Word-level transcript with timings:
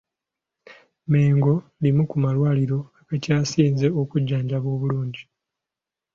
Mengo 1.11 1.53
limu 1.83 2.03
ku 2.09 2.15
malwaliro 2.23 2.79
agakyasinze 3.01 3.87
okujjanjaba 4.01 4.67
obulungi. 4.75 5.23